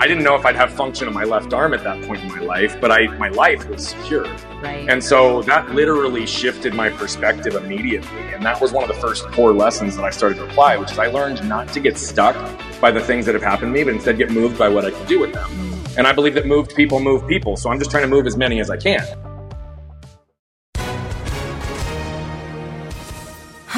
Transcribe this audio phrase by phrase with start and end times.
[0.00, 2.28] I didn't know if I'd have function in my left arm at that point in
[2.28, 4.24] my life, but I my life was secure.
[4.62, 4.88] Right.
[4.88, 8.32] And so that literally shifted my perspective immediately.
[8.32, 10.90] And that was one of the first core lessons that I started to apply, which
[10.90, 12.34] is I learned not to get stuck
[12.80, 14.90] by the things that have happened to me, but instead get moved by what I
[14.90, 15.50] can do with them.
[15.98, 17.58] And I believe that moved people move people.
[17.58, 19.04] So I'm just trying to move as many as I can.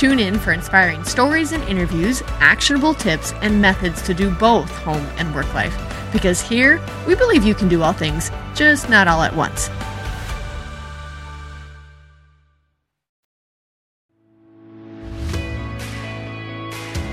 [0.00, 5.06] Tune in for inspiring stories and interviews, actionable tips, and methods to do both home
[5.18, 5.76] and work life.
[6.10, 9.68] Because here, we believe you can do all things, just not all at once.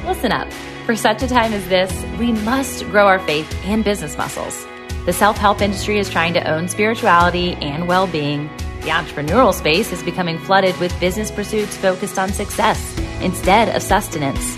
[0.06, 0.50] Listen up.
[0.86, 4.66] For such a time as this, we must grow our faith and business muscles.
[5.06, 8.50] The self help industry is trying to own spirituality and well being.
[8.88, 14.56] The entrepreneurial space is becoming flooded with business pursuits focused on success instead of sustenance.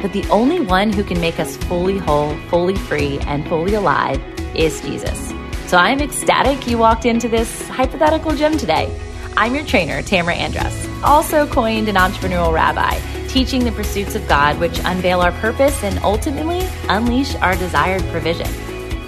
[0.00, 4.22] But the only one who can make us fully whole, fully free, and fully alive
[4.54, 5.34] is Jesus.
[5.66, 8.96] So I'm ecstatic you walked into this hypothetical gym today.
[9.36, 14.60] I'm your trainer, Tamra Andress, also coined an entrepreneurial rabbi, teaching the pursuits of God
[14.60, 18.46] which unveil our purpose and ultimately unleash our desired provision.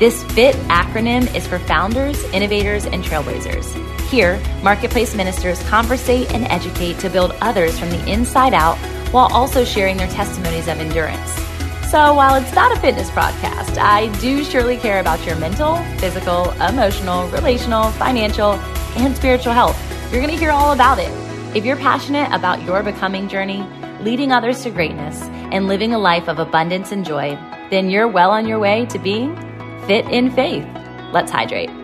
[0.00, 3.93] This FIT acronym is for founders, innovators, and trailblazers.
[4.10, 8.76] Here, marketplace ministers conversate and educate to build others from the inside out
[9.12, 11.32] while also sharing their testimonies of endurance.
[11.90, 16.50] So, while it's not a fitness podcast, I do surely care about your mental, physical,
[16.60, 18.52] emotional, relational, financial,
[18.96, 19.78] and spiritual health.
[20.10, 21.10] You're going to hear all about it.
[21.56, 23.64] If you're passionate about your becoming journey,
[24.00, 25.22] leading others to greatness,
[25.52, 27.38] and living a life of abundance and joy,
[27.70, 29.36] then you're well on your way to being
[29.86, 30.66] fit in faith.
[31.12, 31.83] Let's hydrate.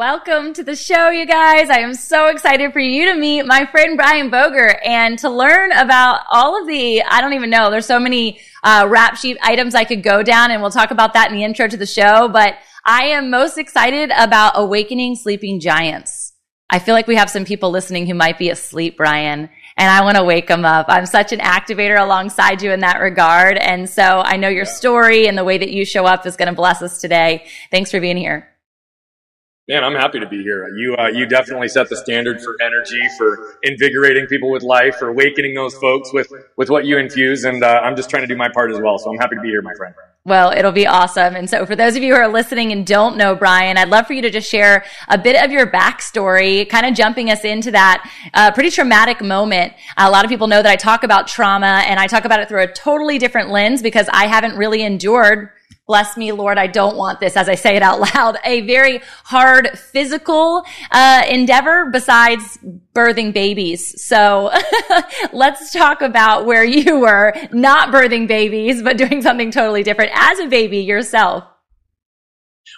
[0.00, 1.68] Welcome to the show, you guys.
[1.68, 5.72] I am so excited for you to meet my friend Brian Bogert and to learn
[5.72, 9.74] about all of the, I don't even know, there's so many uh, rap sheet items
[9.74, 12.28] I could go down, and we'll talk about that in the intro to the show.
[12.28, 16.32] But I am most excited about Awakening Sleeping Giants.
[16.70, 20.02] I feel like we have some people listening who might be asleep, Brian, and I
[20.02, 20.86] want to wake them up.
[20.88, 23.58] I'm such an activator alongside you in that regard.
[23.58, 26.48] And so I know your story and the way that you show up is going
[26.48, 27.46] to bless us today.
[27.70, 28.49] Thanks for being here.
[29.70, 30.68] Man, I'm happy to be here.
[30.76, 35.06] You, uh, you definitely set the standard for energy, for invigorating people with life, for
[35.10, 36.26] awakening those folks with,
[36.56, 37.44] with what you infuse.
[37.44, 38.98] And uh, I'm just trying to do my part as well.
[38.98, 39.94] So I'm happy to be here, my friend.
[40.24, 41.36] Well, it'll be awesome.
[41.36, 44.08] And so for those of you who are listening and don't know Brian, I'd love
[44.08, 47.70] for you to just share a bit of your backstory, kind of jumping us into
[47.70, 49.72] that uh, pretty traumatic moment.
[49.96, 52.48] a lot of people know that I talk about trauma and I talk about it
[52.48, 55.50] through a totally different lens because I haven't really endured
[55.90, 59.00] bless me, Lord, I don't want this, as I say it out loud, a very
[59.24, 62.60] hard physical uh, endeavor besides
[62.94, 64.00] birthing babies.
[64.00, 64.52] So
[65.32, 70.38] let's talk about where you were not birthing babies, but doing something totally different as
[70.38, 71.42] a baby yourself.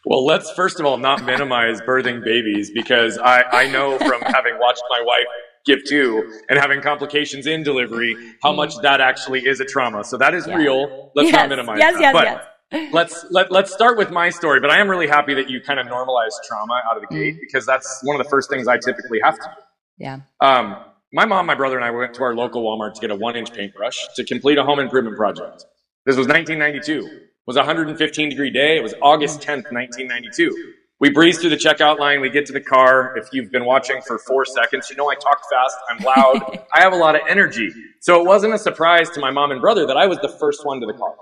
[0.06, 4.58] Well, let's first of all not minimize birthing babies because I, I know from having
[4.58, 5.26] watched my wife
[5.66, 10.02] give two and having complications in delivery how much that actually is a trauma.
[10.02, 10.56] So that is yeah.
[10.56, 11.12] real.
[11.14, 12.00] Let's yes, not minimize yes, that.
[12.00, 12.46] Yes, but yes
[12.92, 15.78] let's let, let's start with my story but i am really happy that you kind
[15.78, 17.40] of normalized trauma out of the gate mm.
[17.40, 19.62] because that's one of the first things i typically have to do
[19.98, 20.76] yeah um,
[21.12, 23.36] my mom my brother and i went to our local walmart to get a one
[23.36, 25.64] inch paintbrush to complete a home improvement project
[26.06, 31.10] this was 1992 it was a 115 degree day it was august 10th 1992 We
[31.10, 32.20] breeze through the checkout line.
[32.20, 33.18] We get to the car.
[33.18, 35.76] If you've been watching for four seconds, you know I talk fast.
[35.90, 36.60] I'm loud.
[36.74, 37.72] I have a lot of energy.
[37.98, 40.64] So it wasn't a surprise to my mom and brother that I was the first
[40.64, 41.16] one to the car.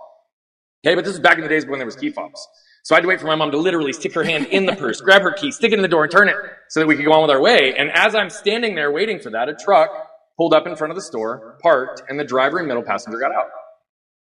[0.85, 2.47] Okay, but this is back in the days when there was key fobs.
[2.83, 4.75] So I had to wait for my mom to literally stick her hand in the
[4.75, 6.37] purse, grab her key, stick it in the door, and turn it
[6.69, 7.75] so that we could go on with our way.
[7.77, 9.91] And as I'm standing there waiting for that, a truck
[10.39, 13.33] pulled up in front of the store, parked, and the driver and middle passenger got
[13.33, 13.49] out.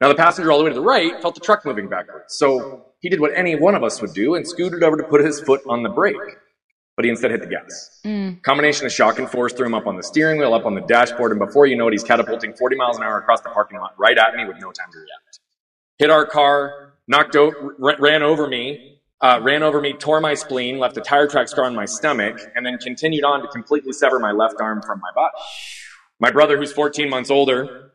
[0.01, 2.37] Now the passenger all the way to the right felt the truck moving backwards.
[2.39, 5.25] So he did what any one of us would do and scooted over to put
[5.25, 6.17] his foot on the brake.
[6.97, 8.01] But he instead hit the gas.
[8.05, 8.43] Mm.
[8.43, 10.81] Combination of shock and force threw him up on the steering wheel, up on the
[10.81, 13.79] dashboard, and before you know it, he's catapulting 40 miles an hour across the parking
[13.79, 15.38] lot right at me with no time to react.
[15.99, 20.79] Hit our car, knocked out, ran over me, uh, ran over me, tore my spleen,
[20.79, 24.19] left a tire track scar on my stomach, and then continued on to completely sever
[24.19, 25.35] my left arm from my body.
[26.21, 27.93] My brother, who's 14 months older,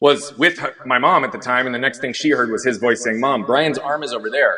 [0.00, 2.78] was with my mom at the time, and the next thing she heard was his
[2.78, 4.56] voice saying, Mom, Brian's arm is over there.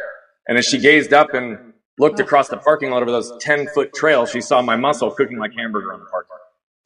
[0.48, 3.92] And as she gazed up and looked across the parking lot over those 10 foot
[3.94, 6.30] trails, she saw my muscle cooking like hamburger on the parking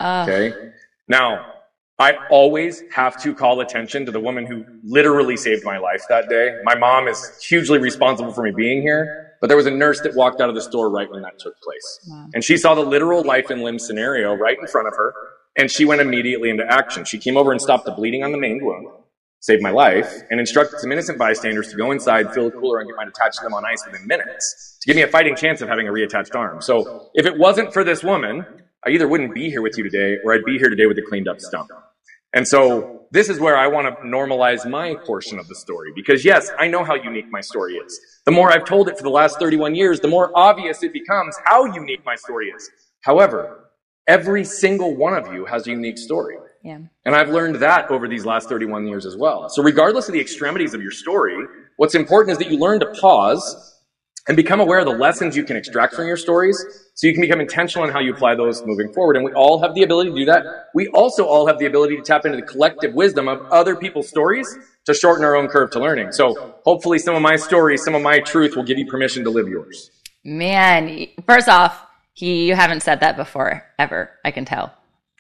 [0.00, 0.29] lot.
[0.29, 0.31] Uh.
[0.31, 0.73] Okay.
[1.08, 1.54] Now,
[1.99, 6.29] I always have to call attention to the woman who literally saved my life that
[6.29, 6.56] day.
[6.64, 10.14] My mom is hugely responsible for me being here, but there was a nurse that
[10.17, 12.00] walked out of the store right when that took place.
[12.08, 12.29] Wow.
[12.35, 15.14] And she saw the literal life and limb scenario right in front of her.
[15.56, 17.05] And she went immediately into action.
[17.05, 18.88] She came over and stopped the bleeding on the main wound,
[19.38, 22.88] saved my life, and instructed some innocent bystanders to go inside, fill a cooler, and
[22.88, 25.69] get my detached limb on ice within minutes to give me a fighting chance of
[25.69, 26.61] having a reattached arm.
[26.61, 28.44] So if it wasn't for this woman,
[28.87, 31.03] I either wouldn't be here with you today or I'd be here today with a
[31.03, 31.71] cleaned up stump.
[32.35, 36.25] And so this is where I want to normalize my portion of the story because
[36.25, 38.01] yes, I know how unique my story is.
[38.25, 41.37] The more I've told it for the last 31 years, the more obvious it becomes
[41.45, 42.69] how unique my story is.
[43.03, 43.65] However,
[44.07, 46.37] Every single one of you has a unique story.
[46.63, 46.81] Yeah.
[47.07, 49.49] And I've learned that over these last 31 years as well.
[49.49, 51.47] So regardless of the extremities of your story,
[51.77, 53.74] what's important is that you learn to pause
[54.26, 57.21] and become aware of the lessons you can extract from your stories so you can
[57.21, 59.17] become intentional in how you apply those moving forward.
[59.17, 60.71] And we all have the ability to do that.
[60.75, 64.09] We also all have the ability to tap into the collective wisdom of other people's
[64.09, 66.12] stories to shorten our own curve to learning.
[66.12, 69.31] So hopefully some of my stories, some of my truth will give you permission to
[69.31, 69.91] live yours.
[70.25, 71.85] Man, first off,
[72.15, 74.73] he, you haven't said that before, ever, I can tell.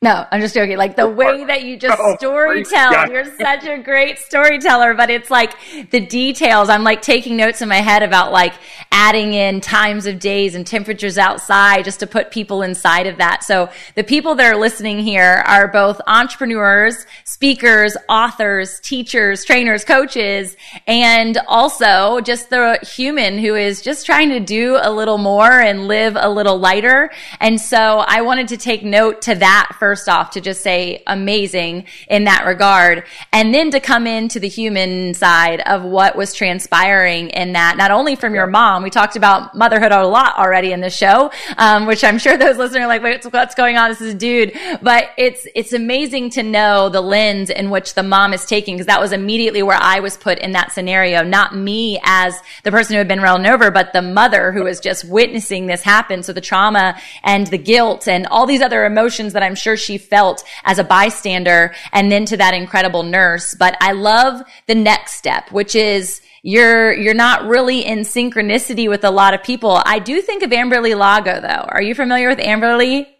[0.04, 0.76] No, I'm just joking.
[0.76, 5.08] Like the way that you just oh, story tell, you're such a great storyteller, but
[5.08, 5.54] it's like
[5.92, 6.68] the details.
[6.68, 8.52] I'm like taking notes in my head about like
[8.92, 13.44] adding in times of days and temperatures outside just to put people inside of that.
[13.44, 20.54] So the people that are listening here are both entrepreneurs, speakers, authors, teachers, trainers, coaches,
[20.86, 25.88] and also just the human who is just trying to do a little more and
[25.88, 27.10] live a little lighter.
[27.40, 31.00] And so I wanted to take note to that first first off to just say
[31.06, 33.04] amazing in that regard.
[33.32, 37.92] And then to come into the human side of what was transpiring in that, not
[37.92, 41.86] only from your mom, we talked about motherhood a lot already in the show, um,
[41.86, 43.88] which I'm sure those listeners are like, wait, what's going on?
[43.90, 44.58] This is a dude.
[44.82, 48.86] But it's, it's amazing to know the lens in which the mom is taking because
[48.86, 51.22] that was immediately where I was put in that scenario.
[51.22, 54.80] Not me as the person who had been run over, but the mother who was
[54.80, 56.24] just witnessing this happen.
[56.24, 59.83] So the trauma and the guilt and all these other emotions that I'm sure she
[59.98, 63.54] felt as a bystander and then to that incredible nurse.
[63.54, 69.04] But I love the next step, which is you're you're not really in synchronicity with
[69.04, 69.80] a lot of people.
[69.84, 71.66] I do think of Amberly Lago though.
[71.68, 73.13] Are you familiar with Amberly?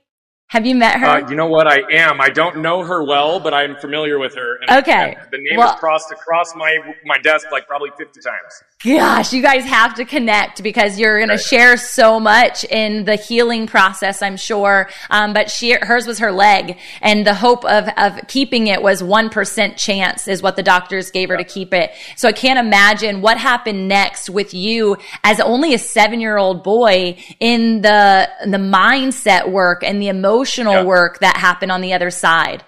[0.49, 1.07] Have you met her?
[1.07, 1.67] Uh, you know what?
[1.67, 2.21] I am.
[2.21, 4.59] I don't know her well, but I'm familiar with her.
[4.59, 5.17] And okay.
[5.33, 8.63] the name well, is crossed across my my desk like probably 50 times.
[8.85, 11.41] Gosh, you guys have to connect because you're going right.
[11.41, 14.91] to share so much in the healing process, I'm sure.
[15.11, 19.03] Um, but she, hers was her leg, and the hope of of keeping it was
[19.03, 21.43] one percent chance is what the doctors gave her yeah.
[21.43, 21.91] to keep it.
[22.17, 26.63] So I can't imagine what happened next with you as only a seven year old
[26.63, 30.85] boy in the the mindset work and the emotion emotional yeah.
[30.85, 32.65] work that happened on the other side?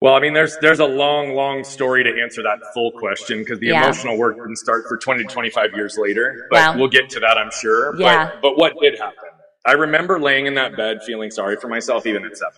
[0.00, 3.58] Well, I mean, there's there's a long, long story to answer that full question because
[3.58, 3.82] the yeah.
[3.82, 6.46] emotional work didn't start for 20 to 25 years later.
[6.50, 6.76] But wow.
[6.76, 7.96] we'll get to that, I'm sure.
[7.96, 8.30] Yeah.
[8.34, 9.24] But, but what did happen?
[9.66, 12.54] I remember laying in that bed feeling sorry for myself, even at seven,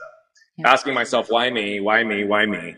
[0.59, 0.71] yeah.
[0.71, 1.81] asking myself, why me?
[1.81, 2.25] Why me?
[2.25, 2.77] Why me?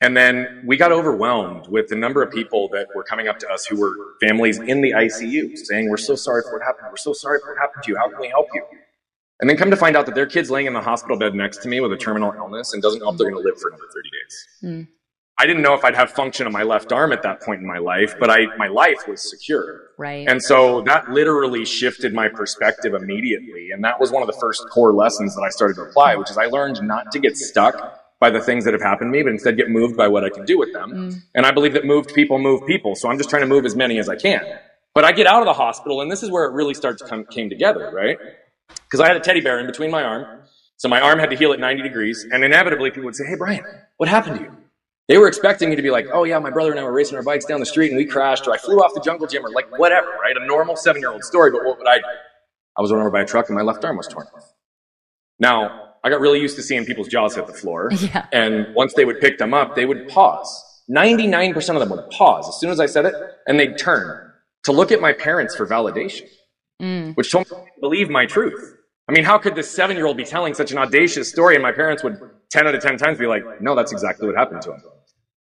[0.00, 3.48] And then we got overwhelmed with the number of people that were coming up to
[3.48, 6.86] us who were families in the ICU saying, We're so sorry for what happened.
[6.90, 7.98] We're so sorry for what happened to you.
[7.98, 8.64] How can we help you?
[9.40, 11.62] And then come to find out that their kid's laying in the hospital bed next
[11.62, 13.68] to me with a terminal illness and doesn't know if they're going to live for
[13.68, 14.46] another 30 days.
[14.62, 14.88] Mm.
[15.38, 17.66] I didn't know if I'd have function on my left arm at that point in
[17.66, 19.84] my life, but I, my life was secure.
[19.96, 20.28] Right.
[20.28, 23.70] And so that literally shifted my perspective immediately.
[23.72, 26.30] And that was one of the first core lessons that I started to apply, which
[26.30, 29.22] is I learned not to get stuck by the things that have happened to me,
[29.22, 30.90] but instead get moved by what I can do with them.
[30.90, 31.22] Mm.
[31.34, 32.94] And I believe that moved people move people.
[32.94, 34.42] So I'm just trying to move as many as I can.
[34.94, 37.08] But I get out of the hospital, and this is where it really starts to
[37.08, 38.18] come came together, right?
[38.90, 40.40] Because I had a teddy bear in between my arm,
[40.76, 43.36] so my arm had to heal at 90 degrees, and inevitably people would say, "Hey,
[43.36, 43.64] Brian,
[43.98, 44.56] what happened to you?"
[45.08, 47.16] They were expecting me to be like, "Oh yeah, my brother and I were racing
[47.16, 49.44] our bikes down the street, and we crashed, or I flew off the jungle gym,
[49.44, 50.36] or like whatever, right?
[50.36, 51.50] A normal seven-year-old story.
[51.50, 52.04] But what would I do?
[52.76, 54.52] I was run over by a truck, and my left arm was torn off.
[55.38, 58.26] Now, I got really used to seeing people's jaws hit the floor, Yeah.
[58.32, 60.64] and once they would pick them up, they would pause.
[60.90, 63.14] 99% of them would pause as soon as I said it,
[63.46, 64.32] and they'd turn
[64.64, 66.26] to look at my parents for validation,
[66.80, 67.14] mm.
[67.16, 68.76] which told me to believe my truth.
[69.10, 71.62] I mean, how could this seven year old be telling such an audacious story and
[71.64, 74.62] my parents would 10 out of 10 times be like, no, that's exactly what happened
[74.62, 74.82] to him.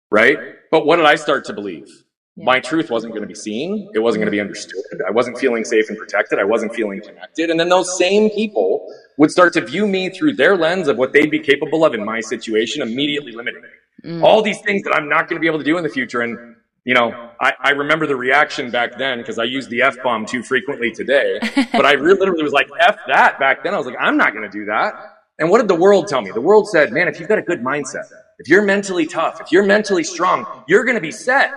[0.09, 0.37] Right?
[0.71, 1.89] But what did I start to believe?
[2.37, 3.89] My truth wasn't going to be seen.
[3.93, 5.01] It wasn't going to be understood.
[5.05, 6.39] I wasn't feeling safe and protected.
[6.39, 7.49] I wasn't feeling connected.
[7.49, 11.11] And then those same people would start to view me through their lens of what
[11.11, 14.11] they'd be capable of in my situation, immediately limiting me.
[14.11, 14.23] Mm.
[14.23, 16.21] All these things that I'm not going to be able to do in the future.
[16.21, 16.55] And,
[16.87, 20.25] you know, I, I remember the reaction back then because I used the F bomb
[20.25, 21.37] too frequently today.
[21.73, 23.73] but I literally was like, F that back then.
[23.73, 24.93] I was like, I'm not going to do that.
[25.37, 26.31] And what did the world tell me?
[26.31, 28.05] The world said, man, if you've got a good mindset,
[28.39, 31.51] if you're mentally tough, if you're mentally strong, you're going to be set.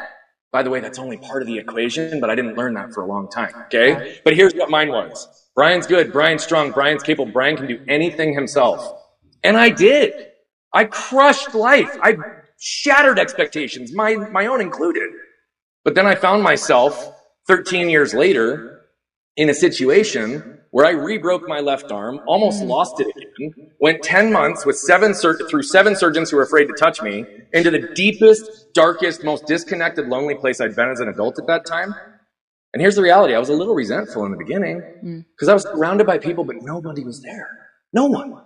[0.50, 3.04] By the way, that's only part of the equation, but I didn't learn that for
[3.04, 3.52] a long time.
[3.66, 4.18] Okay.
[4.24, 5.28] But here's what mine was.
[5.54, 6.12] Brian's good.
[6.12, 6.72] Brian's strong.
[6.72, 7.30] Brian's capable.
[7.30, 9.00] Brian can do anything himself.
[9.44, 10.12] And I did.
[10.72, 11.96] I crushed life.
[12.02, 12.16] I
[12.60, 15.10] shattered expectations, my, my own included.
[15.84, 17.12] But then I found myself
[17.48, 18.82] 13 years later
[19.36, 22.68] in a situation where I rebroke my left arm, almost mm.
[22.68, 26.66] lost it again, went 10 months with seven sur- through seven surgeons who were afraid
[26.66, 31.08] to touch me into the deepest, darkest, most disconnected, lonely place I'd been as an
[31.08, 31.94] adult at that time.
[32.72, 33.34] And here's the reality.
[33.34, 35.24] I was a little resentful in the beginning mm.
[35.34, 37.48] because I was surrounded by people, but nobody was there.
[37.92, 38.42] No one.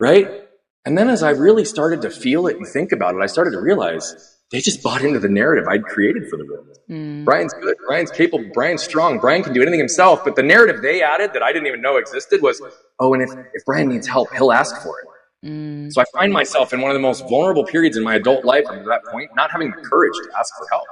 [0.00, 0.43] Right?
[0.84, 3.52] And then as I really started to feel it and think about it, I started
[3.52, 6.78] to realize they just bought into the narrative I'd created for the world.
[6.90, 7.24] Mm.
[7.24, 7.76] Brian's good.
[7.86, 8.50] Brian's capable.
[8.52, 9.18] Brian's strong.
[9.18, 10.22] Brian can do anything himself.
[10.24, 12.60] But the narrative they added that I didn't even know existed was,
[13.00, 15.48] oh, and if, if Brian needs help, he'll ask for it.
[15.48, 15.92] Mm.
[15.92, 18.66] So I find myself in one of the most vulnerable periods in my adult life
[18.66, 20.86] up to that point, not having the courage to ask for help.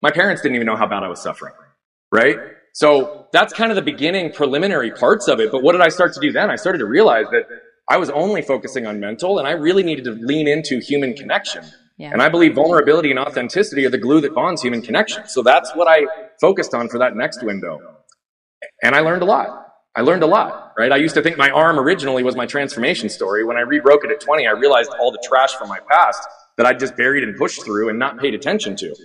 [0.00, 1.54] My parents didn't even know how bad I was suffering.
[2.10, 2.36] Right?
[2.72, 5.50] So that's kind of the beginning preliminary parts of it.
[5.50, 6.50] But what did I start to do then?
[6.50, 7.46] I started to realize that
[7.92, 11.62] I was only focusing on mental and I really needed to lean into human connection.
[11.98, 12.08] Yeah.
[12.10, 15.28] And I believe vulnerability and authenticity are the glue that bonds human connection.
[15.28, 16.06] So that's what I
[16.40, 17.78] focused on for that next window.
[18.82, 19.66] And I learned a lot.
[19.94, 20.90] I learned a lot, right?
[20.90, 23.44] I used to think my arm originally was my transformation story.
[23.44, 26.64] When I rebroke it at 20, I realized all the trash from my past that
[26.64, 28.96] I just buried and pushed through and not paid attention to,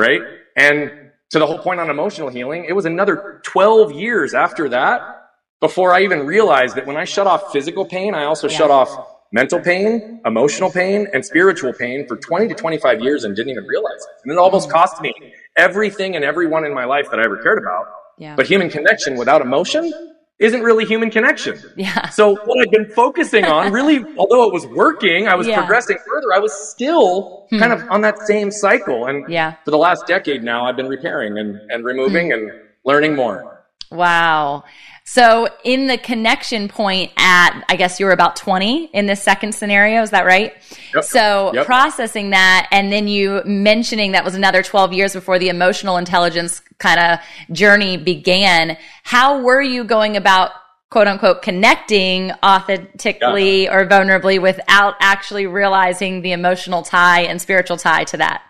[0.00, 0.22] right?
[0.56, 0.90] And
[1.32, 5.21] to the whole point on emotional healing, it was another 12 years after that
[5.62, 8.90] before I even realized that when I shut off physical pain, I also shut off
[9.32, 13.64] mental pain, emotional pain, and spiritual pain for 20 to 25 years and didn't even
[13.64, 14.10] realize it.
[14.24, 15.14] And it almost cost me
[15.56, 17.86] everything and everyone in my life that I ever cared about.
[18.18, 18.34] Yeah.
[18.36, 19.90] But human connection without emotion
[20.38, 21.56] isn't really human connection.
[21.76, 22.08] Yeah.
[22.08, 25.54] So what I've been focusing on, really, although it was working, I was Yeah.
[25.54, 25.60] Hmm.
[25.60, 26.26] progressing further.
[26.34, 29.06] I was still kind of on that same cycle.
[29.06, 29.54] And Yeah.
[29.64, 32.32] for the last decade now, I've been repairing and, and removing Hmm.
[32.32, 32.50] and
[32.84, 33.60] learning more.
[33.92, 34.64] Wow.
[35.12, 39.54] So in the connection point at, I guess you were about 20 in this second
[39.54, 40.00] scenario.
[40.00, 40.54] Is that right?
[40.94, 41.04] Yep.
[41.04, 41.66] So Yep.
[41.66, 46.62] processing that and then you mentioning that was another 12 years before the emotional intelligence
[46.78, 47.18] kind of
[47.54, 48.78] journey began.
[49.02, 50.52] How were you going about
[50.88, 58.04] quote unquote connecting authentically or vulnerably without actually realizing the emotional tie and spiritual tie
[58.04, 58.40] to that?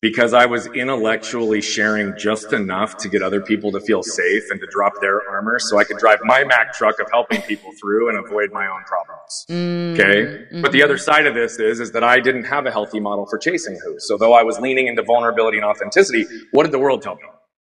[0.00, 4.60] Because I was intellectually sharing just enough to get other people to feel safe and
[4.60, 8.08] to drop their armor so I could drive my Mack truck of helping people through
[8.08, 9.44] and avoid my own problems.
[9.50, 10.44] Mm, okay.
[10.54, 10.62] Mm.
[10.62, 13.26] But the other side of this is, is that I didn't have a healthy model
[13.26, 13.96] for chasing who.
[13.98, 17.22] So though I was leaning into vulnerability and authenticity, what did the world tell me?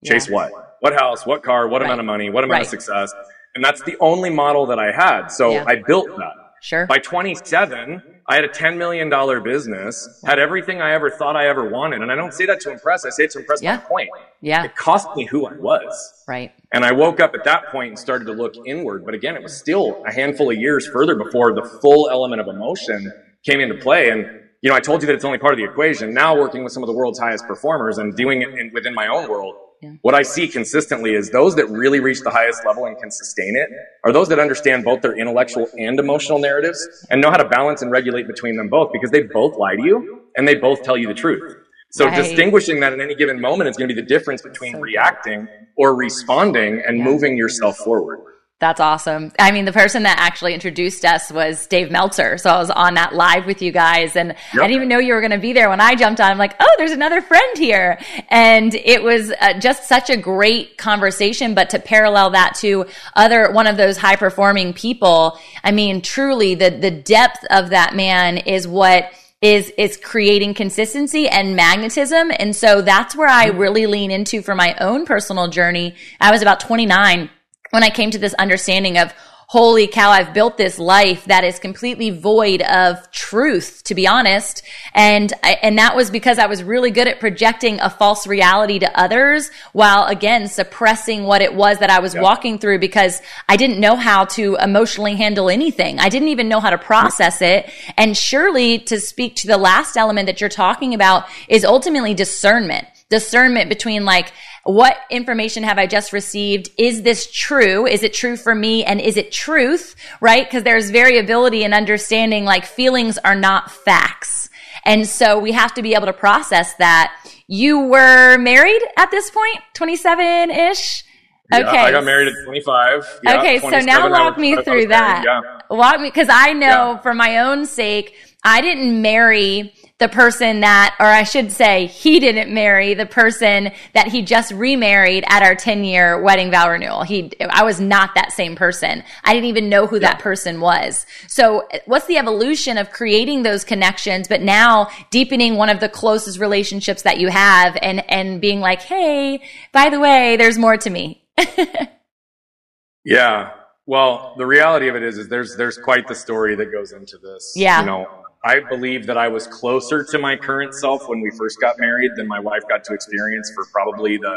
[0.06, 0.50] Chase what?
[0.80, 1.26] What house?
[1.26, 1.68] What car?
[1.68, 2.30] What amount of money?
[2.30, 2.62] What amount Right.
[2.62, 3.12] of success?
[3.54, 5.28] And that's the only model that I had.
[5.28, 5.64] So Yeah.
[5.66, 6.32] I built that.
[6.64, 6.86] Sure.
[6.86, 9.10] By 27, I had a $10 million
[9.42, 12.00] business, had everything I ever thought I ever wanted.
[12.00, 13.04] And I don't say that to impress.
[13.04, 13.76] I say it to impress Yeah.
[13.76, 14.08] my point.
[14.40, 14.64] yeah.
[14.64, 16.24] It cost me who I was.
[16.26, 16.52] Right.
[16.72, 19.04] And I woke up at that point and started to look inward.
[19.04, 22.48] But again, it was still a handful of years further before the full element of
[22.48, 23.12] emotion
[23.44, 24.08] came into play.
[24.08, 24.26] And,
[24.62, 26.14] you know, I told you that it's only part of the equation.
[26.14, 29.08] Now working with some of the world's highest performers and doing it in, within my
[29.08, 29.54] own world,
[30.02, 33.56] what I see consistently is those that really reach the highest level and can sustain
[33.56, 33.68] it
[34.04, 37.82] are those that understand both their intellectual and emotional narratives and know how to balance
[37.82, 40.96] and regulate between them both because they both lie to you and they both tell
[40.96, 41.44] you the truth.
[41.90, 42.14] So Right.
[42.14, 45.94] distinguishing that in any given moment is going to be the difference between reacting or
[45.94, 48.18] responding and moving yourself forward.
[48.64, 49.30] That's awesome.
[49.38, 52.38] I mean, the person that actually introduced us was Dave Meltzer.
[52.38, 54.38] So I was on that live with you guys and yep.
[54.54, 56.30] I didn't even know you were going to be there when I jumped on.
[56.30, 57.98] I'm like, oh, there's another friend here.
[58.30, 61.54] And it was uh, just such a great conversation.
[61.54, 66.54] But to parallel that to other, one of those high performing people, I mean, truly
[66.54, 72.56] the, the depth of that man is what is is creating consistency and magnetism and
[72.56, 75.96] so that's where I really lean into for my own personal journey.
[76.18, 77.28] I was about 29
[77.74, 79.12] when I came to this understanding of
[79.48, 84.62] holy cow, I've built this life that is completely void of truth, to be honest.
[84.94, 88.98] And, and that was because I was really good at projecting a false reality to
[88.98, 92.22] others while again suppressing what it was that I was yep.
[92.22, 95.98] walking through because I didn't know how to emotionally handle anything.
[95.98, 97.68] I didn't even know how to process it.
[97.96, 102.86] And surely to speak to the last element that you're talking about is ultimately discernment
[103.10, 104.32] discernment between like
[104.64, 106.70] what information have I just received?
[106.78, 107.86] Is this true?
[107.86, 108.84] Is it true for me?
[108.84, 109.94] And is it truth?
[110.20, 110.44] Right?
[110.46, 114.48] Because there's variability in understanding like feelings are not facts.
[114.84, 117.14] And so we have to be able to process that.
[117.46, 121.04] You were married at this point, 27 ish?
[121.52, 121.62] Okay.
[121.62, 123.20] Yeah, I got married at 25.
[123.22, 125.24] Yeah, okay, so now walk me through that.
[125.24, 125.76] Married, yeah.
[125.76, 130.96] Walk me, because I know for my own sake, I didn't marry the person that,
[130.98, 135.54] or I should say, he didn't marry the person that he just remarried at our
[135.54, 137.02] 10 year wedding vow renewal.
[137.02, 139.04] He, I was not that same person.
[139.22, 140.10] I didn't even know who yeah.
[140.10, 141.06] that person was.
[141.28, 146.40] So what's the evolution of creating those connections, but now deepening one of the closest
[146.40, 150.90] relationships that you have and, and being like, Hey, by the way, there's more to
[150.90, 151.24] me.
[153.04, 153.52] yeah.
[153.86, 157.16] Well, the reality of it is, is there's, there's quite the story that goes into
[157.18, 157.52] this.
[157.54, 157.80] Yeah.
[157.80, 161.58] You know, I believe that I was closer to my current self when we first
[161.60, 164.36] got married than my wife got to experience for probably the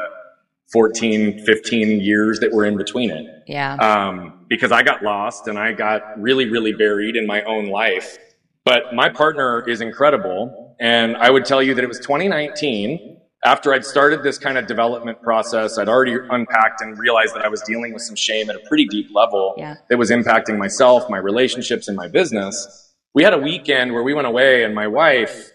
[0.72, 3.26] 14, 15 years that were in between it.
[3.48, 3.76] Yeah.
[3.76, 8.18] Um, because I got lost and I got really, really buried in my own life.
[8.64, 10.76] But my partner is incredible.
[10.80, 14.68] And I would tell you that it was 2019 after I'd started this kind of
[14.68, 15.78] development process.
[15.78, 18.86] I'd already unpacked and realized that I was dealing with some shame at a pretty
[18.88, 19.76] deep level yeah.
[19.90, 22.87] that was impacting myself, my relationships, and my business
[23.18, 25.50] we had a weekend where we went away and my wife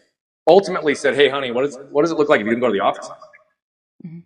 [0.49, 2.67] ultimately said, Hey, honey, what, is, what does it look like if you didn't go
[2.67, 3.09] to the office?
[4.05, 4.19] Mm-hmm.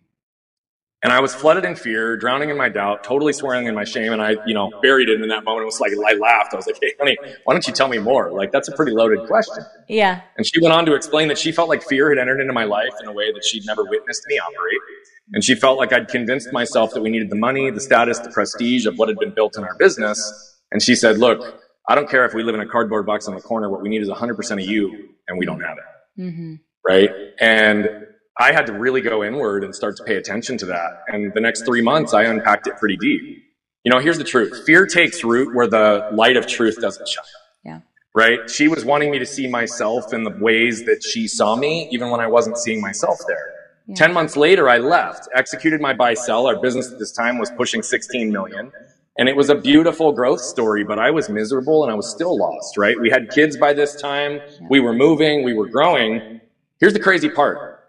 [1.02, 4.14] And I was flooded in fear, drowning in my doubt, totally swearing in my shame.
[4.14, 5.64] And I, you know, buried it in that moment.
[5.64, 6.54] It was like, I laughed.
[6.54, 8.32] I was like, Hey, honey, why don't you tell me more?
[8.32, 9.62] Like, that's a pretty loaded question.
[9.86, 10.22] Yeah.
[10.38, 12.64] And she went on to explain that she felt like fear had entered into my
[12.64, 14.80] life in a way that she'd never witnessed me operate.
[15.34, 18.30] And she felt like I'd convinced myself that we needed the money, the status, the
[18.30, 20.56] prestige of what had been built in our business.
[20.72, 23.34] And she said, look, I don't care if we live in a cardboard box on
[23.34, 23.70] the corner.
[23.70, 26.20] What we need is 100% of you, and we don't have it.
[26.20, 26.54] Mm-hmm.
[26.86, 27.10] Right?
[27.40, 28.06] And
[28.38, 31.02] I had to really go inward and start to pay attention to that.
[31.08, 33.42] And the next three months, I unpacked it pretty deep.
[33.84, 37.24] You know, here's the truth fear takes root where the light of truth doesn't shine.
[37.64, 37.80] Yeah.
[38.14, 38.50] Right?
[38.50, 42.10] She was wanting me to see myself in the ways that she saw me, even
[42.10, 43.54] when I wasn't seeing myself there.
[43.86, 43.94] Yeah.
[43.94, 46.46] 10 months later, I left, executed my buy sell.
[46.46, 48.72] Our business at this time was pushing 16 million.
[49.18, 52.36] And it was a beautiful growth story, but I was miserable and I was still
[52.36, 53.00] lost, right?
[53.00, 54.40] We had kids by this time.
[54.68, 55.42] We were moving.
[55.42, 56.40] We were growing.
[56.80, 57.80] Here's the crazy part.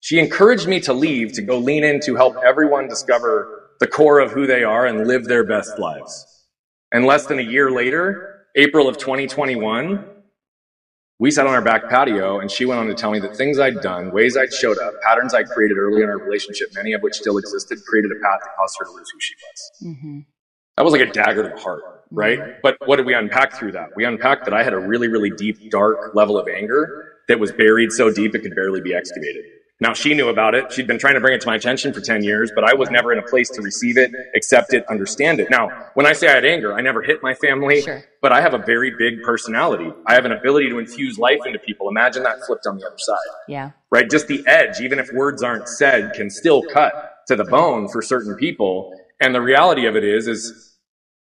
[0.00, 4.18] She encouraged me to leave to go lean in to help everyone discover the core
[4.18, 6.26] of who they are and live their best lives.
[6.92, 10.04] And less than a year later, April of 2021,
[11.18, 13.58] we sat on our back patio and she went on to tell me that things
[13.58, 17.00] I'd done, ways I'd showed up, patterns I'd created early in our relationship, many of
[17.00, 19.96] which still existed, created a path that caused her to lose who she was.
[19.96, 20.20] Mm-hmm
[20.80, 22.56] that was like a dagger to the heart, right?
[22.62, 23.90] But what did we unpack through that?
[23.96, 27.52] We unpacked that I had a really, really deep, dark level of anger that was
[27.52, 29.44] buried so deep it could barely be excavated.
[29.80, 30.72] Now she knew about it.
[30.72, 32.88] She'd been trying to bring it to my attention for 10 years, but I was
[32.88, 35.50] never in a place to receive it, accept it, understand it.
[35.50, 38.02] Now, when I say I had anger, I never hit my family, sure.
[38.22, 39.92] but I have a very big personality.
[40.06, 41.90] I have an ability to infuse life into people.
[41.90, 43.18] Imagine that flipped on the other side.
[43.48, 43.72] Yeah.
[43.90, 44.10] Right?
[44.10, 48.00] Just the edge, even if words aren't said, can still cut to the bone for
[48.00, 48.98] certain people.
[49.20, 50.69] And the reality of it is, is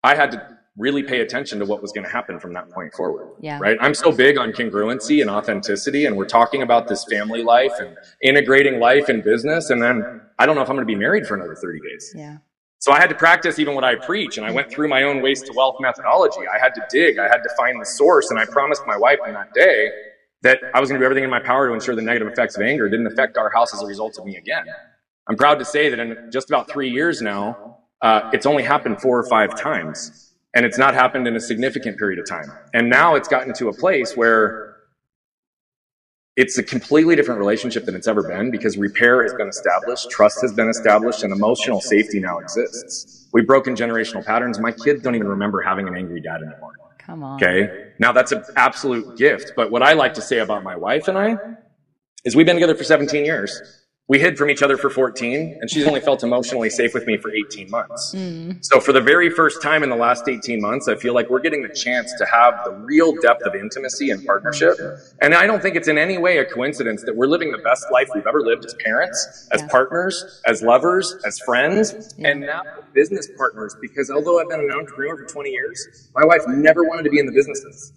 [0.06, 2.94] I had to really pay attention to what was going to happen from that point
[2.94, 3.28] forward.
[3.40, 3.58] Yeah.
[3.60, 3.76] Right.
[3.80, 7.96] I'm so big on congruency and authenticity, and we're talking about this family life and
[8.22, 9.70] integrating life and business.
[9.70, 12.12] And then I don't know if I'm going to be married for another 30 days.
[12.14, 12.38] Yeah.
[12.78, 15.22] So I had to practice even what I preach, and I went through my own
[15.22, 16.46] waste to wealth methodology.
[16.46, 19.18] I had to dig, I had to find the source, and I promised my wife
[19.26, 19.90] on that day
[20.42, 22.54] that I was going to do everything in my power to ensure the negative effects
[22.56, 24.66] of anger didn't affect our house as a result of me again.
[25.26, 29.00] I'm proud to say that in just about three years now, uh, it's only happened
[29.00, 32.52] four or five times, and it's not happened in a significant period of time.
[32.72, 34.76] And now it's gotten to a place where
[36.36, 40.40] it's a completely different relationship than it's ever been because repair has been established, trust
[40.42, 43.26] has been established, and emotional safety now exists.
[43.32, 44.60] We've broken generational patterns.
[44.60, 46.74] My kids don't even remember having an angry dad anymore.
[46.98, 47.42] Come on.
[47.42, 47.90] Okay.
[47.98, 49.52] Now that's an absolute gift.
[49.56, 51.38] But what I like to say about my wife and I
[52.24, 53.75] is we've been together for 17 years.
[54.08, 57.16] We hid from each other for 14, and she's only felt emotionally safe with me
[57.16, 58.14] for 18 months.
[58.14, 58.64] Mm.
[58.64, 61.40] So, for the very first time in the last 18 months, I feel like we're
[61.40, 64.76] getting the chance to have the real depth of intimacy and partnership.
[65.20, 67.84] And I don't think it's in any way a coincidence that we're living the best
[67.90, 69.68] life we've ever lived as parents, as Yeah.
[69.68, 72.28] partners, as lovers, as friends, Yeah.
[72.28, 72.62] and now
[72.94, 73.76] business partners.
[73.80, 77.18] Because although I've been an entrepreneur for 20 years, my wife never wanted to be
[77.18, 77.92] in the businesses.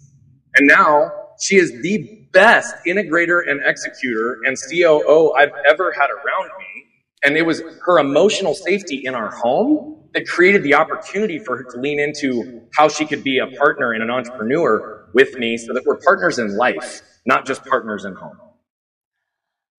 [0.56, 6.50] And now she is the best integrator and executor and COO I've ever had around
[6.58, 6.86] me.
[7.24, 11.64] And it was her emotional safety in our home that created the opportunity for her
[11.64, 15.72] to lean into how she could be a partner and an entrepreneur with me so
[15.74, 18.38] that we're partners in life, not just partners in home.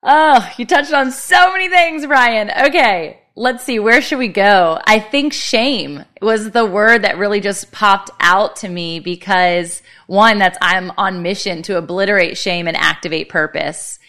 [0.03, 2.49] Oh, you touched on so many things, Brian.
[2.49, 3.79] Okay, let's see.
[3.79, 4.79] Where should we go?
[4.85, 10.37] I think shame was the word that really just popped out to me because one,
[10.37, 13.99] that's I'm on mission to obliterate shame and activate purpose.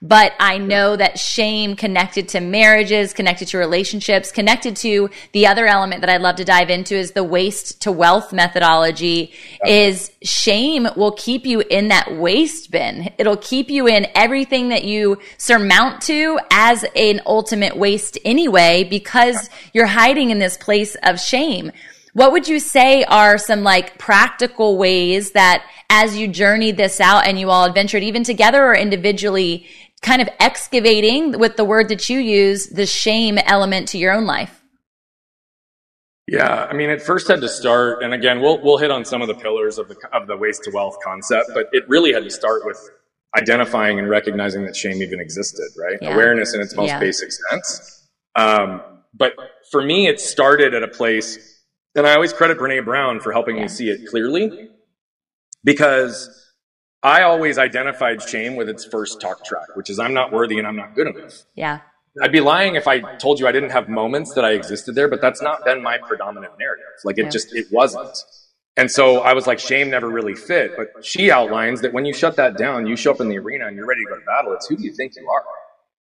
[0.00, 5.66] But I know that shame connected to marriages, connected to relationships, connected to the other
[5.66, 9.32] element that I'd love to dive into is the waste to wealth methodology
[9.66, 13.12] is shame will keep you in that waste bin.
[13.18, 19.50] It'll keep you in everything that you surmount to as an ultimate waste anyway, because
[19.72, 21.72] you're hiding in this place of shame.
[22.12, 27.26] What would you say are some like practical ways that as you journeyed this out
[27.26, 29.66] and you all adventured even together or individually
[30.02, 34.26] kind of excavating with the word that you use the shame element to your own
[34.26, 34.62] life?
[36.26, 39.22] Yeah, I mean, it first had to start, and again, we'll we'll hit on some
[39.22, 42.22] of the pillars of the of the waste to wealth concept, but it really had
[42.24, 42.78] to start with
[43.36, 45.96] identifying and recognizing that shame even existed, right?
[46.02, 46.12] Yeah.
[46.14, 46.98] Awareness in its most Yeah.
[47.00, 48.06] basic sense.
[48.36, 48.82] Um,
[49.14, 49.32] but
[49.70, 51.62] for me, it started at a place,
[51.94, 53.62] and I always credit Brene Brown for helping Yeah.
[53.62, 54.70] me see it clearly,
[55.64, 56.47] because
[57.02, 60.66] I always identified shame with its first talk track, which is I'm not worthy and
[60.66, 61.44] I'm not good enough.
[61.54, 61.80] Yeah.
[62.20, 65.08] I'd be lying if I told you I didn't have moments that I existed there,
[65.08, 66.84] but that's not been my predominant narrative.
[67.04, 67.30] Like it Yeah.
[67.30, 68.10] just, it wasn't.
[68.76, 70.72] And so I was like, shame never really fit.
[70.76, 73.66] But she outlines that when you shut that down, you show up in the arena
[73.66, 74.52] and you're ready to go to battle.
[74.54, 75.44] It's who do you think you are?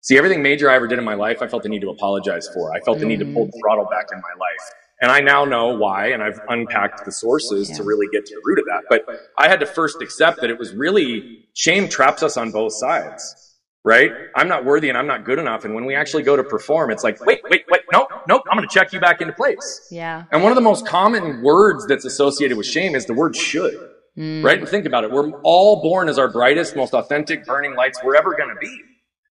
[0.01, 2.49] See, everything major I ever did in my life, I felt the need to apologize
[2.53, 2.73] for.
[2.75, 4.71] I felt the need to pull the throttle back in my life.
[5.03, 8.41] And I now know why, and I've unpacked the sources to really get to the
[8.45, 8.85] root of that.
[8.88, 9.05] But
[9.37, 13.53] I had to first accept that it was really shame traps us on both sides
[13.85, 14.11] right?
[14.37, 15.65] I'm not worthy and I'm not good enough.
[15.65, 18.57] And when we actually go to perform, it's like, wait, wait, wait, nope, nope, I'm
[18.57, 19.88] going to check you back into place.
[19.91, 20.25] Yeah.
[20.31, 23.75] And one of the most common words that's associated with shame is the word should,
[24.17, 24.45] mm.
[24.45, 24.59] right?
[24.59, 25.11] And think about it.
[25.11, 28.81] We're all born as our brightest, most authentic, burning lights we're ever going to be,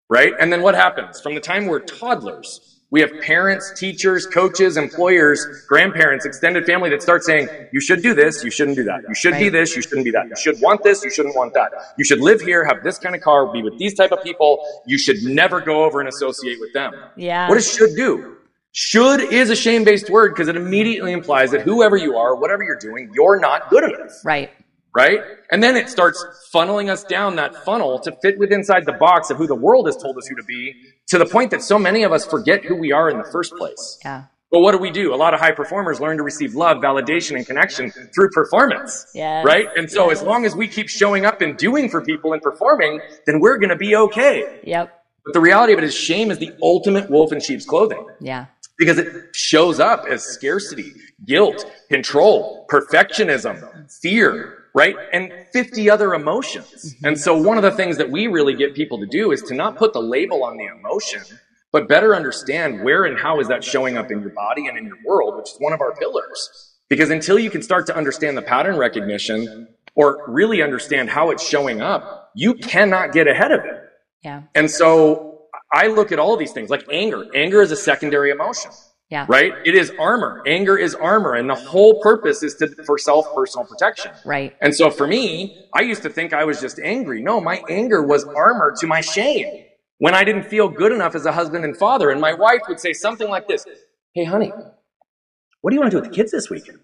[0.10, 0.34] right?
[0.40, 1.22] And then what happens?
[1.22, 7.02] From the time we're toddlers, we have parents, teachers, coaches, employers, grandparents, extended family that
[7.02, 9.00] start saying, you should do this, you shouldn't do that.
[9.08, 10.26] You should be this, you shouldn't be that.
[10.30, 11.72] You should want this, you shouldn't want that.
[11.98, 14.60] You should live here, have this kind of car, be with these type of people.
[14.86, 17.02] You should never go over and associate with them.
[17.16, 17.48] Yeah.
[17.48, 18.38] What does should do?
[18.74, 22.78] Should is a shame-based word because it immediately implies that whoever you are, whatever you're
[22.80, 24.50] doing, you're not good enough Right.
[24.96, 25.20] Right?
[25.52, 26.24] And then it starts
[26.54, 29.88] funneling us down that funnel to fit with inside the box of who the world
[29.88, 30.74] has told us who to be
[31.08, 33.54] to the point that so many of us forget who we are in the first
[33.56, 34.00] place.
[34.04, 34.26] Yeah.
[34.52, 35.14] But what do we do?
[35.14, 39.08] A lot of high performers learn to receive love, validation, and connection through performance.
[39.16, 39.46] Yes.
[39.46, 39.68] Right?
[39.78, 43.00] And so as long as we keep showing up and doing for people and performing,
[43.26, 44.60] then we're going to be okay.
[44.66, 44.94] Yep.
[45.24, 48.48] But the reality of it is shame is the ultimate wolf in sheep's clothing Yeah.
[48.78, 50.94] because it shows up as scarcity,
[51.26, 54.96] guilt, control, perfectionism, fear, right?
[55.14, 56.96] And 50 other emotions.
[56.96, 57.06] Mm-hmm.
[57.06, 59.54] And so one of the things that we really get people to do is to
[59.54, 61.22] not put the label on the emotion,
[61.72, 64.86] but better understand where and how is that showing up in your body and in
[64.86, 66.76] your world, which is one of our pillars.
[66.90, 71.48] Because until you can start to understand the pattern recognition or really understand how it's
[71.48, 73.82] showing up, you cannot get ahead of it.
[74.24, 74.44] Yeah.
[74.56, 77.26] And so I look at all these things like anger.
[77.34, 78.72] Anger is a secondary emotion,
[79.12, 79.26] Yeah.
[79.28, 79.54] right?
[79.65, 80.41] It is armor.
[80.47, 81.34] Anger is armor.
[81.36, 84.12] And the whole purpose is to, for self personal protection.
[84.24, 84.56] Right.
[84.62, 87.21] And so for me, I used to think I was just angry.
[87.21, 89.65] No, my anger was armor to my shame
[89.97, 92.10] when I didn't feel good enough as a husband and father.
[92.10, 93.65] And my wife would say something like this
[94.15, 94.54] Hey, honey,
[95.60, 96.80] what do you want to do with the kids this weekend?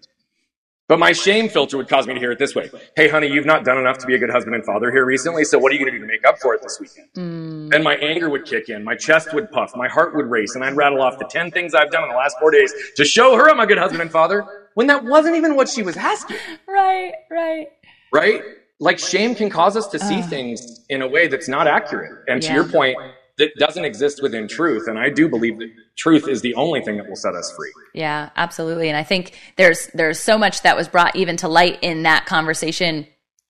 [0.88, 2.70] But my shame filter would cause me to hear it this way.
[2.96, 5.44] Hey, honey, you've not done enough to be a good husband and father here recently,
[5.44, 7.08] so what are you going to do to make up for it this weekend?
[7.14, 7.70] Mm.
[7.70, 10.64] Then my anger would kick in, my chest would puff, my heart would race, and
[10.64, 13.36] I'd rattle off the 10 things I've done in the last four days to show
[13.36, 16.38] her I'm a good husband and father when that wasn't even what she was asking
[16.66, 17.12] Right.
[17.30, 17.68] Right.
[18.10, 18.42] right?
[18.80, 22.24] like shame can cause us to see things in a way that's not accurate.
[22.28, 22.96] And to your point,
[23.38, 24.88] that doesn't exist within truth.
[24.88, 27.72] And I do believe that truth is the only thing that will set us free.
[27.94, 28.88] Yeah, absolutely.
[28.88, 32.26] And I think there's there's so much that was brought even to light in that
[32.26, 33.06] conversation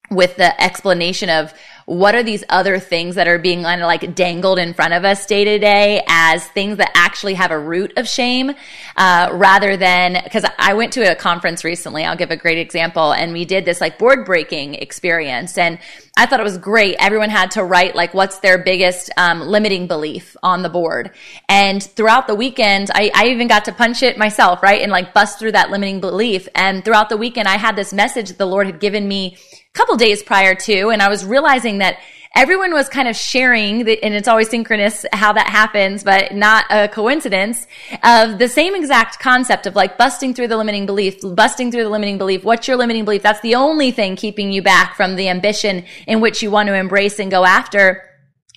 [0.09, 1.53] with the explanation of
[1.89, 5.03] what are these other things that are being kind of like dangled in front of
[5.03, 8.51] us day to day as things that actually have a root of shame
[8.95, 13.11] uh, rather than because i went to a conference recently i'll give a great example
[13.11, 15.79] and we did this like board breaking experience and
[16.15, 16.95] i thought it was great.
[16.99, 21.11] Everyone had to write like what's their biggest um, limiting belief on the board.
[21.47, 25.13] And throughout the weekend I, I even got to punch it myself right and like
[25.13, 26.47] bust through that limiting belief.
[26.55, 29.37] And throughout the weekend i had this message the lord had given me
[29.73, 31.99] couple days prior to, and I was realizing that
[32.35, 36.65] everyone was kind of sharing, the, and it's always synchronous how that happens, but not
[36.69, 37.67] a coincidence
[38.03, 41.89] of the same exact concept of like busting through the limiting belief, busting through the
[41.89, 42.43] limiting belief.
[42.43, 43.23] What's your limiting belief?
[43.23, 46.73] That's the only thing keeping you back from the ambition in which you want to
[46.73, 48.08] embrace and go after.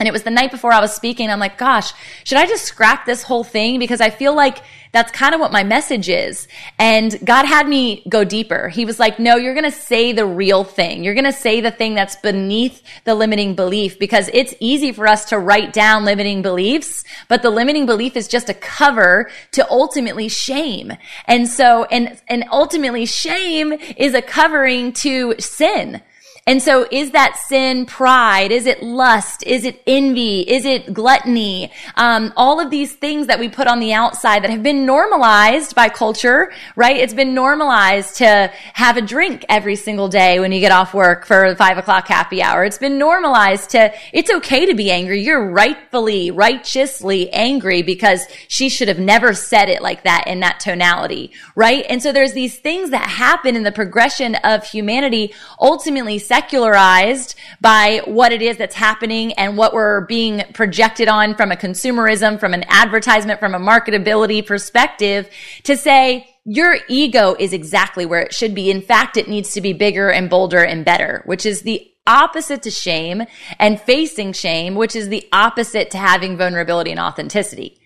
[0.03, 1.31] And it was the night before I was speaking.
[1.31, 1.93] I'm like, gosh,
[2.25, 3.79] should I just scrap this whole thing?
[3.79, 4.59] Because I feel like
[4.91, 6.49] that's kind of what my message is.
[6.77, 8.69] And God had me go deeper.
[8.69, 11.05] He was like, no, you're going to say the real thing.
[11.05, 15.07] You're going to say the thing that's beneath the limiting belief because it's easy for
[15.07, 19.71] us to write down limiting beliefs, but the limiting belief is just a cover to
[19.71, 20.93] ultimately shame.
[21.27, 26.03] And so, and, and ultimately shame is a covering to sin.
[26.45, 28.51] And so is that sin pride?
[28.51, 29.45] Is it lust?
[29.47, 30.41] Is it envy?
[30.41, 31.71] Is it gluttony?
[31.95, 35.77] Um, all of these things that we put on the outside that have been normalized
[35.77, 36.97] by culture, right?
[36.97, 41.27] It's been normalized to have a drink every single day when you get off work
[41.27, 42.65] for the five o'clock happy hour.
[42.65, 45.23] It's been normalized to, it's okay to be angry.
[45.23, 50.59] You're rightfully, righteously angry because she should have never said it like that in that
[50.59, 51.87] tonality, right?
[51.89, 58.01] And so there's these things that happen in the progression of humanity ultimately secularized by
[58.07, 62.55] what it is that's happening and what we're being projected on from a consumerism, from
[62.55, 65.29] an advertisement, from a marketability perspective
[65.63, 68.71] to say, your ego is exactly where it should be.
[68.71, 72.63] In fact, it needs to be bigger and bolder and better, which is the opposite
[72.63, 73.25] to shame
[73.59, 77.82] and facing shame, which is the opposite to having vulnerability and authenticity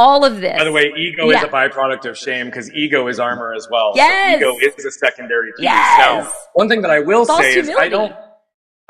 [0.00, 0.56] all of this.
[0.56, 1.38] By the way, ego yeah.
[1.38, 3.92] is a byproduct of shame because ego is armor as well.
[3.94, 4.40] Yes.
[4.40, 5.64] So ego is a secondary piece.
[5.64, 5.98] Yes.
[5.98, 7.72] Now, one thing that I will False say humility.
[7.72, 8.12] is I don't.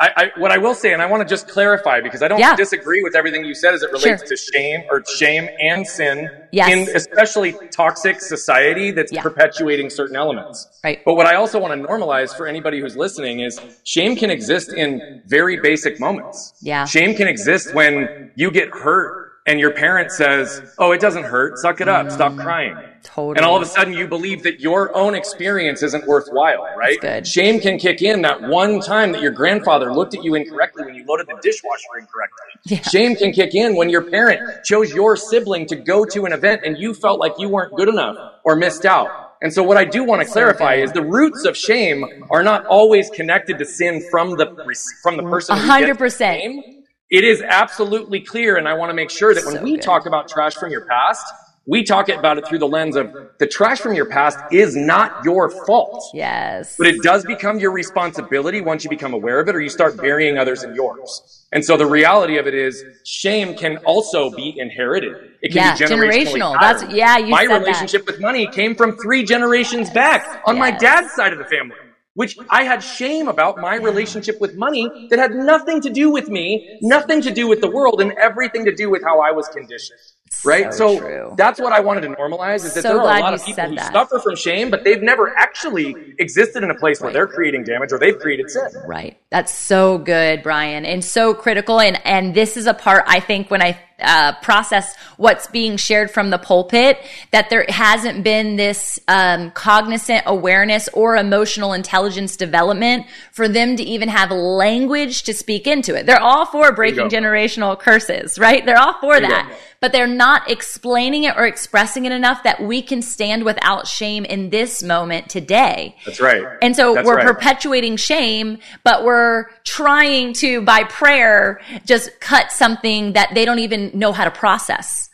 [0.03, 2.38] I, I, what I will say, and I want to just clarify because I don't
[2.38, 2.57] Yeah.
[2.57, 4.29] disagree with everything you said as it relates Sure.
[4.29, 6.70] to shame or shame and sin Yes.
[6.73, 9.20] in especially toxic society that's Yeah.
[9.20, 10.66] perpetuating certain elements.
[10.83, 11.01] Right.
[11.05, 14.73] But what I also want to normalize for anybody who's listening is shame can exist
[14.73, 16.55] in very basic moments.
[16.62, 16.87] Yeah.
[16.87, 21.59] Shame can exist when you get hurt and your parent says, Oh, it doesn't hurt.
[21.59, 22.11] Suck it up.
[22.11, 22.76] Stop crying.
[23.03, 23.37] Totally.
[23.37, 27.26] And all of a sudden you believe that your own experience isn't worthwhile, right?
[27.26, 30.94] Shame can kick in that one time that your grandfather looked at you incorrectly when
[30.94, 32.38] you loaded the dishwasher incorrectly.
[32.64, 32.83] Yeah.
[32.83, 36.61] Shame can kick in when your parent chose your sibling to go to an event
[36.64, 39.09] and you felt like you weren't good enough or missed out.
[39.42, 42.66] And so what I do want to clarify is the roots of shame are not
[42.66, 44.55] always connected to sin from the
[45.03, 45.57] from the person.
[45.57, 46.79] hundred percent.
[47.11, 49.83] It is absolutely clear, and I want to make sure that when So we good.
[49.83, 51.25] talk about trash from your past,
[51.66, 55.12] we talk about it through the lens of the trash from your past is not
[55.25, 56.03] your fault.
[56.14, 56.77] Yes.
[56.79, 60.01] But it does become your responsibility once you become aware of it or you start
[60.01, 61.46] burying others in yours.
[61.51, 65.16] And so the reality of it is shame can also be inherited.
[65.42, 66.61] It can Yeah, be generational.
[66.61, 67.61] That's- yeah, you My said that.
[67.61, 71.77] relationship with money came from three generations back on my dad's side of the family.
[72.14, 76.29] Which I had shame about my relationship with money that had nothing to do with
[76.29, 79.49] me, nothing to do with the world, and everything to do with how I was
[79.49, 80.01] conditioned.
[80.44, 80.73] Right?
[80.73, 83.35] So So, that's what I wanted to normalize is that So there are a lot
[83.35, 83.92] of people who that.
[83.92, 87.92] suffer from shame, but they've never actually existed in a place where they're creating damage
[87.92, 88.68] or they've created sin.
[88.87, 89.18] Right.
[89.31, 91.81] That's so good, Brian, and so critical.
[91.81, 96.10] And and this is a part I think when I uh, process what's being shared
[96.10, 96.98] from the pulpit
[97.30, 103.82] that there hasn't been this um, cognizant awareness or emotional intelligence development for them to
[103.82, 106.06] even have language to speak into it.
[106.06, 108.64] They're all for breaking generational curses, right?
[108.64, 109.56] They're all for that.
[109.80, 114.26] But they're not explaining it or expressing it enough that we can stand without shame
[114.26, 115.96] in this moment today.
[116.04, 116.44] That's right.
[116.60, 117.26] And so That's we're right.
[117.26, 123.89] perpetuating shame, but we're trying to, by prayer, just cut something that they don't even
[123.94, 125.09] know how to process.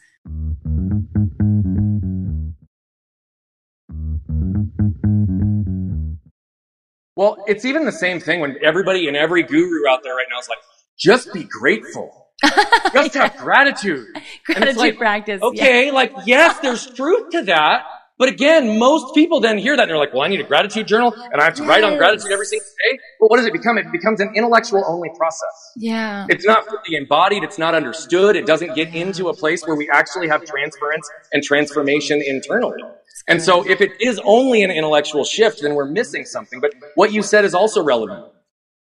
[7.17, 10.39] Well, it's even the same thing when everybody and every guru out there right now
[10.39, 10.59] is like,
[10.99, 12.29] just be grateful.
[12.93, 14.07] just have gratitude.
[14.45, 15.43] Gratitude like, practice.
[15.43, 17.87] Okay, like, yes, there's truth to that,
[18.19, 20.87] But again, most people then hear that and they're like, well, I need a gratitude
[20.87, 21.69] journal and I have to yes.
[21.69, 22.99] write on gratitude every single day.
[23.21, 23.77] But what does it become?
[23.77, 25.73] It becomes an intellectual only process.
[25.77, 26.27] Yeah.
[26.31, 27.45] It's not fully embodied.
[27.45, 28.35] It's not understood.
[28.35, 32.83] It doesn't get into a place where we actually have transference and transformation internally.
[33.29, 36.61] And so if it is only an intellectual shift, then we're missing something.
[36.61, 38.33] But what you said is also relevant.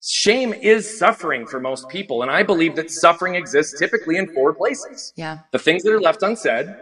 [0.02, 2.22] Shame is suffering for most people.
[2.22, 5.12] And I believe that suffering exists typically in four places.
[5.18, 5.40] Yeah.
[5.52, 6.74] The things that are left unsaid,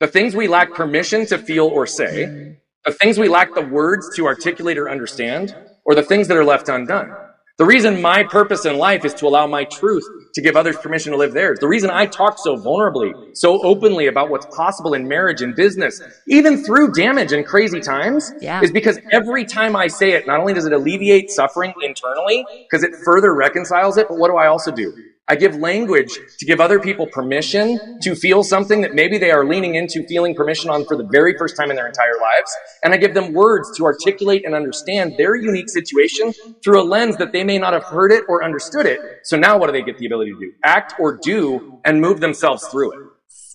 [0.00, 4.14] the things we lack permission to feel or say, the things we lack the words
[4.16, 7.14] to articulate or understand, or the things that are left undone.
[7.58, 11.10] The reason my purpose in life is to allow my truth to give others permission
[11.10, 11.58] to live theirs.
[11.58, 16.00] The reason I talk so vulnerably, so openly about what's possible in marriage and business,
[16.28, 18.60] even through damage and crazy times, yeah.
[18.62, 22.84] is because every time I say it, not only does it alleviate suffering internally, because
[22.84, 24.94] it further reconciles it, but what do I also do?
[25.28, 29.44] I give language to give other people permission to feel something that maybe they are
[29.44, 32.56] leaning into feeling permission on for the very first time in their entire lives.
[32.82, 36.32] And I give them words to articulate and understand their unique situation
[36.64, 39.00] through a lens that they may not have heard it or understood it.
[39.24, 40.52] So now what do they get the ability to do?
[40.64, 43.07] Act or do and move themselves through it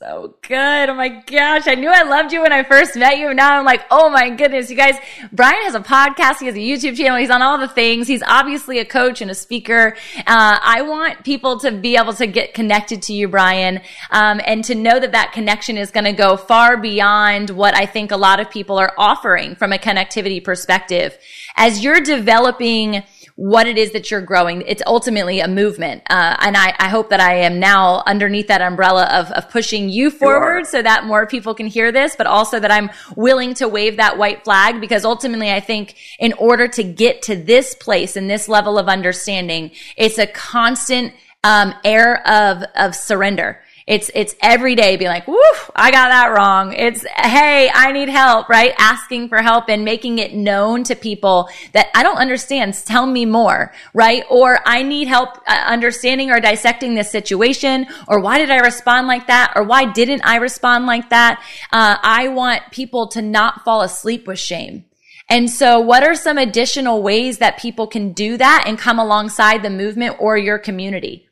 [0.03, 0.89] so good.
[0.89, 1.65] Oh my gosh.
[1.65, 3.33] I knew I loved you when I first met you.
[3.33, 4.69] Now I'm like, oh my goodness.
[4.69, 4.95] You guys,
[5.31, 6.39] Brian has a podcast.
[6.39, 7.17] He has a YouTube channel.
[7.17, 8.07] He's on all the things.
[8.07, 9.95] He's obviously a coach and a speaker.
[10.17, 13.79] Uh, I want people to be able to get connected to you, Brian,
[14.11, 17.85] um, and to know that that connection is going to go far beyond what I
[17.85, 21.17] think a lot of people are offering from a connectivity perspective.
[21.55, 23.03] As you're developing
[23.35, 24.61] what it is that you're growing.
[24.61, 26.03] It's ultimately a movement.
[26.07, 29.89] Uh, and I, I, hope that I am now underneath that umbrella of, of pushing
[29.89, 33.55] you forward you so that more people can hear this, but also that I'm willing
[33.55, 37.73] to wave that white flag because ultimately I think in order to get to this
[37.73, 43.62] place and this level of understanding, it's a constant um, air of, of surrender.
[43.85, 45.41] It's, it's every day being like, whoo,
[45.75, 46.73] I got that wrong.
[46.73, 48.73] It's, hey, I need help, right?
[48.77, 52.73] Asking for help and making it known to people that I don't understand.
[52.73, 54.23] Tell me more, right?
[54.29, 57.85] Or I need help uh, understanding or dissecting this situation.
[58.07, 59.51] Or why did I respond like that?
[59.55, 61.43] Or why didn't I respond like that?
[61.71, 64.85] Uh, I want people to not fall asleep with shame.
[65.29, 69.63] And so what are some additional ways that people can do that and come alongside
[69.63, 71.27] the movement or your community?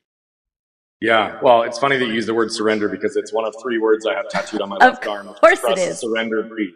[1.01, 3.79] Yeah, well, it's funny that you use the word surrender because it's one of three
[3.79, 5.27] words I have tattooed on my left arm.
[5.27, 5.99] Of course Trust, it is.
[5.99, 6.75] Surrender, breathe.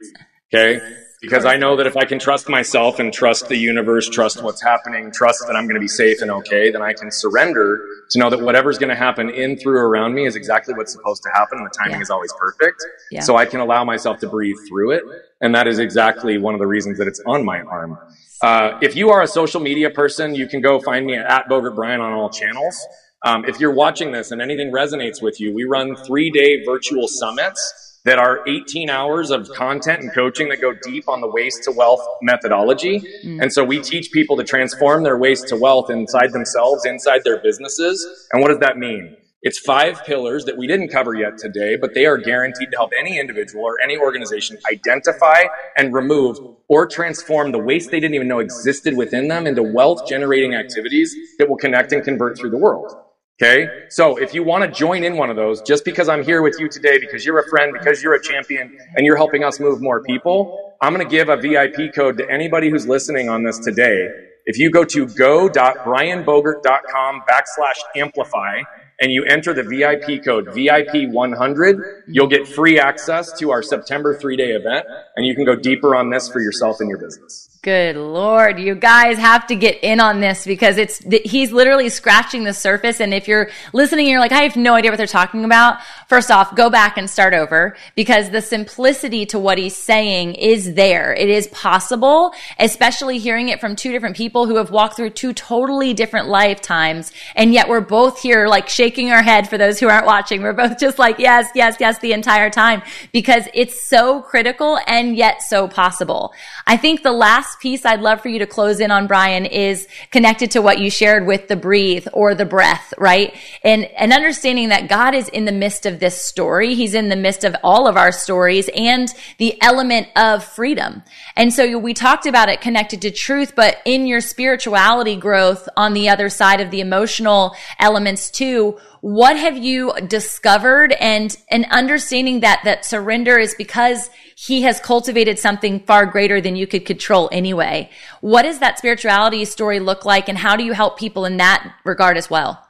[0.51, 0.81] Okay?
[1.21, 4.61] Because I know that if I can trust myself and trust the universe, trust what's
[4.61, 8.19] happening, trust that I'm going to be safe and okay, then I can surrender to
[8.19, 11.29] know that whatever's going to happen in, through, around me is exactly what's supposed to
[11.33, 12.01] happen and the timing yeah.
[12.01, 12.83] is always perfect.
[13.11, 13.21] Yeah.
[13.21, 15.03] So I can allow myself to breathe through it.
[15.41, 17.97] And that is exactly one of the reasons that it's on my arm.
[18.41, 21.75] Uh, if you are a social media person, you can go find me at Bogert
[21.75, 22.85] Brian on all channels.
[23.23, 27.07] Um, if you're watching this and anything resonates with you, we run three day virtual
[27.07, 31.63] summits that are 18 hours of content and coaching that go deep on the waste
[31.63, 32.99] to wealth methodology.
[33.25, 33.41] Mm.
[33.41, 37.41] And so we teach people to transform their waste to wealth inside themselves, inside their
[37.41, 38.27] businesses.
[38.31, 39.17] And what does that mean?
[39.41, 42.91] It's five pillars that we didn't cover yet today, but they are guaranteed to help
[42.99, 45.43] any individual or any organization identify
[45.77, 50.07] and remove or transform the waste they didn't even know existed within them into wealth
[50.07, 52.91] generating activities that will connect and convert through the world.
[53.41, 53.67] Okay?
[53.89, 56.57] So if you want to join in one of those, just because I'm here with
[56.59, 59.81] you today, because you're a friend, because you're a champion, and you're helping us move
[59.81, 63.59] more people, I'm going to give a VIP code to anybody who's listening on this
[63.59, 64.07] today.
[64.45, 68.61] If you go to go.brianbogert.com backslash amplify
[69.01, 74.37] and you enter the VIP code VIP100, you'll get free access to our September three
[74.37, 77.54] day event and you can go deeper on this for yourself and your business.
[77.65, 78.59] Good Lord.
[78.59, 82.99] You guys have to get in on this because it's, he's literally scratching the surface.
[82.99, 85.79] And if you're listening, you're like, I have no idea what they're talking about.
[86.07, 90.75] First off, go back and start over because the simplicity to what he's saying is
[90.75, 91.11] there.
[91.15, 95.33] It is possible, especially hearing it from two different people who have walked through two
[95.33, 97.11] totally different lifetimes.
[97.33, 100.43] And yet we're both here like shaking our head for those who aren't watching.
[100.43, 105.17] We're both just like, yes, yes, yes, the entire time because it's so critical and
[105.17, 106.31] yet so possible.
[106.67, 109.87] I think the last piece I'd love for you to close in on, Brian, is
[110.11, 113.35] connected to what you shared with the breathe or the breath, right?
[113.63, 116.75] And, and understanding that God is in the midst of this story.
[116.75, 121.03] He's in the midst of all of our stories and the element of freedom.
[121.35, 125.93] And so we talked about it connected to truth, but in your spirituality growth on
[125.93, 132.39] the other side of the emotional elements too, what have you discovered and, and understanding
[132.39, 137.29] that, that surrender is because he has cultivated something far greater than you could control
[137.31, 137.89] anyway.
[138.19, 141.73] What does that spirituality story look like and how do you help people in that
[141.85, 142.61] regard as well?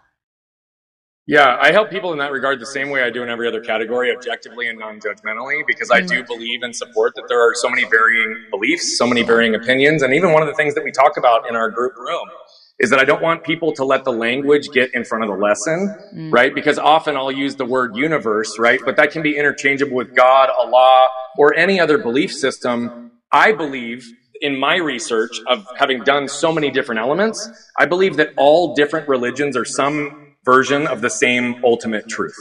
[1.27, 3.59] Yeah, I help people in that regard the same way I do in every other
[3.59, 7.67] category, objectively and non judgmentally, because I do believe and support that there are so
[7.67, 10.03] many varying beliefs, so many varying opinions.
[10.03, 12.29] And even one of the things that we talk about in our group room
[12.79, 15.37] is that I don't want people to let the language get in front of the
[15.37, 16.33] lesson, mm.
[16.33, 16.53] right?
[16.53, 18.79] Because often I'll use the word universe, right?
[18.83, 21.07] But that can be interchangeable with God, Allah,
[21.37, 23.11] or any other belief system.
[23.31, 24.05] I believe
[24.41, 27.49] in my research of having done so many different elements,
[27.79, 32.37] I believe that all different religions are some version of the same ultimate truth.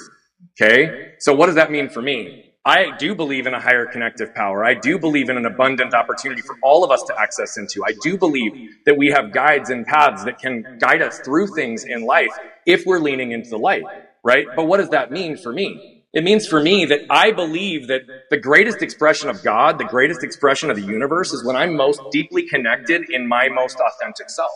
[0.60, 1.12] Okay?
[1.18, 2.43] So what does that mean for me?
[2.64, 4.64] I do believe in a higher connective power.
[4.64, 7.82] I do believe in an abundant opportunity for all of us to access into.
[7.86, 8.52] I do believe
[8.86, 12.34] that we have guides and paths that can guide us through things in life
[12.64, 13.88] if we're leaning into the light,
[14.22, 14.48] right?
[14.56, 15.82] But what does that mean for me?
[16.14, 20.22] It means for me that I believe that the greatest expression of God, the greatest
[20.22, 24.50] expression of the universe is when I'm most deeply connected in my most authentic self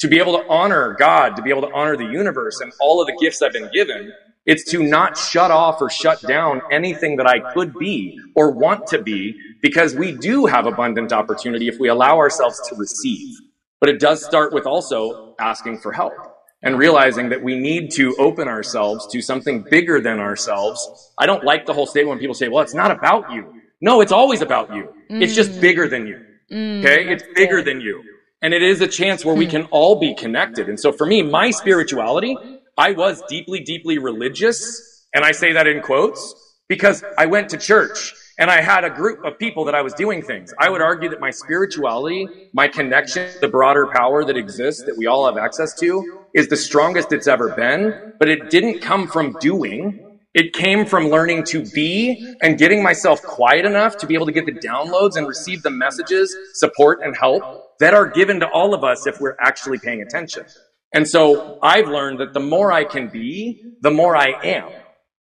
[0.00, 3.00] to be able to honor God, to be able to honor the universe and all
[3.00, 4.12] of the gifts I've been given,
[4.48, 8.86] it's to not shut off or shut down anything that I could be or want
[8.88, 13.36] to be because we do have abundant opportunity if we allow ourselves to receive.
[13.78, 16.14] But it does start with also asking for help
[16.62, 21.12] and realizing that we need to open ourselves to something bigger than ourselves.
[21.18, 23.52] I don't like the whole statement when people say, well, it's not about you.
[23.82, 24.88] No, it's always about you.
[25.10, 25.22] Mm.
[25.22, 25.60] It's just mm.
[25.60, 26.24] bigger than you.
[26.50, 27.06] Mm, okay?
[27.12, 28.02] It's bigger than you.
[28.40, 29.50] And it is a chance where we hmm.
[29.50, 30.68] can all be connected.
[30.68, 32.36] And so for me, my spirituality,
[32.78, 35.04] I was deeply, deeply religious.
[35.12, 36.34] And I say that in quotes
[36.68, 39.94] because I went to church and I had a group of people that I was
[39.94, 40.54] doing things.
[40.60, 45.06] I would argue that my spirituality, my connection, the broader power that exists that we
[45.06, 49.36] all have access to is the strongest it's ever been, but it didn't come from
[49.40, 50.04] doing.
[50.34, 54.32] It came from learning to be and getting myself quiet enough to be able to
[54.32, 57.42] get the downloads and receive the messages, support and help
[57.80, 60.44] that are given to all of us if we're actually paying attention.
[60.92, 64.70] And so I've learned that the more I can be, the more I am.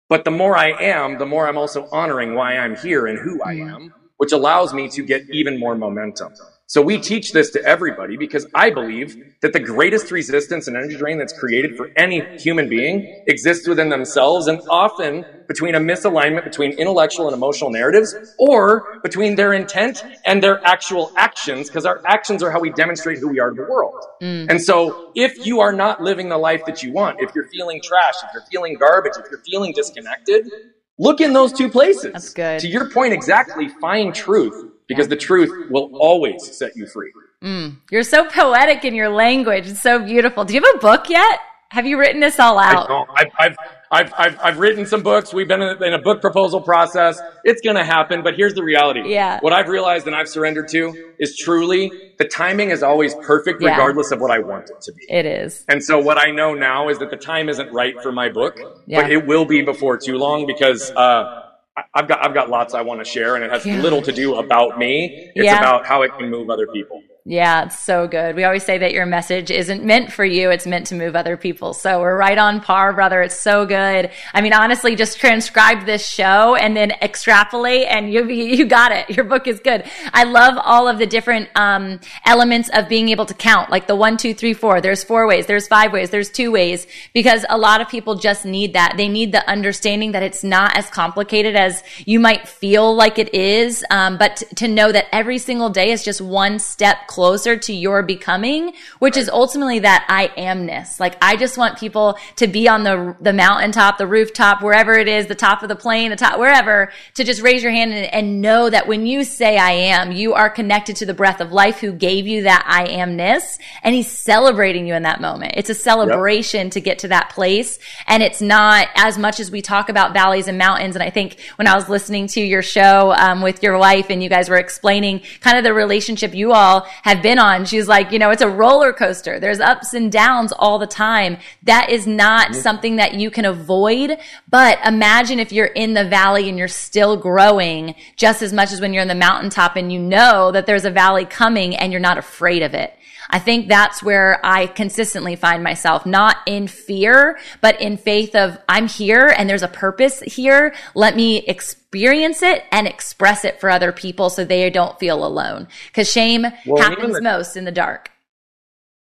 [0.08, 3.42] But the more I am, the more I'm also honoring why I'm here and who
[3.42, 3.74] I mm.
[3.74, 6.32] am, which allows me to get even more momentum.
[6.66, 10.96] So we teach this to everybody because I believe that the greatest resistance and energy
[10.96, 16.42] drain that's created for any human being exists within themselves and often between a misalignment
[16.42, 22.00] between intellectual and emotional narratives or between their intent and their actual actions because our
[22.04, 23.94] actions are how we demonstrate who we are to the world.
[24.20, 24.50] Mm.
[24.50, 27.80] And so if you are not living the life that you want, if you're feeling
[27.82, 30.50] trash, if you're feeling garbage, if you're feeling disconnected,
[30.98, 32.12] look in those two places.
[32.12, 32.60] That's good.
[32.60, 34.54] To your point exactly, find truth
[34.88, 37.12] because the truth will always set you free.
[37.42, 37.76] Mm.
[37.90, 39.68] You're so poetic in your language.
[39.68, 40.44] It's so beautiful.
[40.44, 41.40] Do you have a book yet?
[41.70, 42.88] Have you written this all out?
[43.16, 43.56] I've, I've,
[43.90, 45.34] I've, I've, I've written some books.
[45.34, 47.20] We've been in a, in a book proposal process.
[47.44, 49.02] It's going to happen, but here's the reality.
[49.12, 49.40] Yeah.
[49.40, 53.70] What I've realized and I've surrendered to is truly the timing is always perfect yeah.
[53.70, 55.06] regardless of what I want it to be.
[55.08, 55.64] It is.
[55.68, 58.60] And so what I know now is that the time isn't right for my book,
[58.86, 59.02] yeah.
[59.02, 61.45] but it will be before too long because, uh,
[61.94, 63.80] I've got I've got lots I want to share, and it has yeah.
[63.80, 65.30] little to do about me.
[65.34, 65.58] It's yeah.
[65.58, 67.02] about how it can move other people.
[67.28, 68.36] Yeah, it's so good.
[68.36, 71.36] We always say that your message isn't meant for you, it's meant to move other
[71.36, 71.72] people.
[71.72, 73.20] So we're right on par, brother.
[73.20, 74.12] It's so good.
[74.32, 79.10] I mean, honestly, just transcribe this show and then extrapolate and you you got it.
[79.10, 79.90] Your book is good.
[80.12, 83.96] I love all of the different um, elements of being able to count, like the
[83.96, 84.80] one, two, three, four.
[84.80, 88.44] There's four ways, there's five ways, there's two ways, because a lot of people just
[88.44, 88.94] need that.
[88.96, 93.34] They need the understanding that it's not as complicated as you might feel like it
[93.34, 97.72] is, um, but to know that every single day is just one step closer to
[97.72, 101.00] your becoming, which is ultimately that I amness.
[101.00, 105.08] Like I just want people to be on the, the mountaintop, the rooftop, wherever it
[105.08, 108.06] is, the top of the plane, the top, wherever, to just raise your hand and,
[108.12, 111.52] and know that when you say I am, you are connected to the breath of
[111.52, 115.54] life who gave you that I amness and he's celebrating you in that moment.
[115.56, 116.72] It's a celebration yep.
[116.72, 117.78] to get to that place.
[118.06, 120.96] And it's not as much as we talk about valleys and mountains.
[120.96, 124.22] And I think when I was listening to your show um, with your wife and
[124.22, 127.64] you guys were explaining kind of the relationship you all have been on.
[127.64, 129.38] She's like, you know, it's a roller coaster.
[129.38, 131.38] There's ups and downs all the time.
[131.62, 132.60] That is not mm-hmm.
[132.60, 134.18] something that you can avoid.
[134.50, 138.80] But imagine if you're in the valley and you're still growing just as much as
[138.80, 142.00] when you're in the mountaintop and you know that there's a valley coming and you're
[142.00, 142.92] not afraid of it.
[143.30, 148.58] I think that's where I consistently find myself, not in fear, but in faith of
[148.68, 150.74] I'm here and there's a purpose here.
[150.94, 155.68] Let me experience it and express it for other people so they don't feel alone.
[155.92, 158.10] Cause shame well, happens the, most in the dark.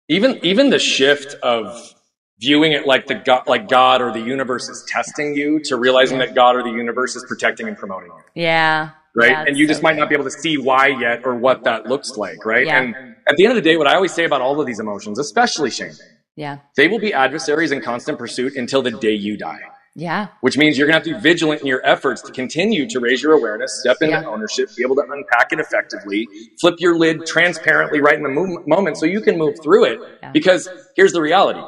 [0.09, 1.93] Even, even the shift of
[2.39, 6.19] viewing it like the God, like God or the universe is testing you to realizing
[6.19, 8.43] that God or the universe is protecting and promoting you.
[8.43, 8.91] Yeah.
[9.15, 9.47] Right.
[9.47, 11.85] And you so just might not be able to see why yet or what that
[11.87, 12.45] looks like.
[12.45, 12.65] Right.
[12.65, 12.81] Yeah.
[12.81, 12.95] And
[13.27, 15.19] at the end of the day, what I always say about all of these emotions,
[15.19, 15.93] especially shame,
[16.35, 16.57] Yeah.
[16.75, 19.61] They will be adversaries in constant pursuit until the day you die.
[19.97, 20.27] Yeah.
[20.41, 22.99] Which means you're going to have to be vigilant in your efforts to continue to
[22.99, 24.25] raise your awareness, step into Yeah.
[24.27, 26.27] ownership, be able to unpack it effectively,
[26.59, 29.99] flip your lid transparently right in the mo- moment so you can move through it.
[30.21, 30.31] Yeah.
[30.31, 31.61] Because here's the reality.